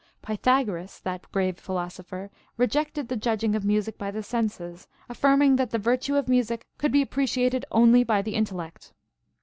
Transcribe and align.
* 0.15 0.21
Pythagoras, 0.23 0.99
that 1.01 1.31
grave 1.31 1.59
philosopher, 1.59 2.31
rejected 2.57 3.07
the 3.07 3.15
judging 3.15 3.53
of 3.53 3.63
music 3.63 3.99
by 3.99 4.09
the 4.09 4.23
senses, 4.23 4.87
affirming 5.07 5.57
that 5.57 5.69
the 5.69 5.77
virtue 5.77 6.15
of 6.15 6.27
music 6.27 6.65
could 6.79 6.91
be 6.91 7.05
appre 7.05 7.25
ciated 7.25 7.65
only 7.71 8.03
by 8.03 8.23
the 8.23 8.33
intellect. 8.33 8.93